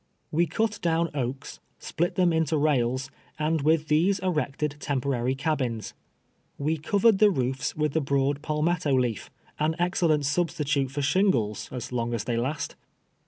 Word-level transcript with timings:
We 0.31 0.47
cut 0.47 0.79
down 0.81 1.11
oaks, 1.13 1.59
split 1.77 2.15
them 2.15 2.33
into 2.33 2.57
rails, 2.57 3.11
ami 3.39 3.61
with 3.61 3.87
these 3.87 4.17
erected 4.17 4.77
temporary 4.79 5.35
cabins. 5.35 5.93
We 6.57 6.77
covered 6.79 7.19
the 7.19 7.29
roofs 7.29 7.75
with 7.75 7.93
the 7.93 8.01
broad 8.01 8.41
palmetto 8.41 8.93
leaf, 8.93 9.29
an 9.59 9.75
excellent 9.77 10.25
sub 10.25 10.47
stitute 10.49 10.89
for 10.89 11.03
shingles, 11.03 11.69
as 11.71 11.91
long 11.91 12.15
as 12.15 12.23
they 12.23 12.35
last. 12.35 12.75